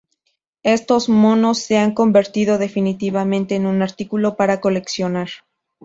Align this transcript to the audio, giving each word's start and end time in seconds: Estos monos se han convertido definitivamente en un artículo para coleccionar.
Estos 0.63 1.09
monos 1.09 1.59
se 1.59 1.77
han 1.77 1.93
convertido 1.93 2.57
definitivamente 2.57 3.53
en 3.55 3.67
un 3.67 3.83
artículo 3.83 4.35
para 4.35 4.59
coleccionar. 4.59 5.29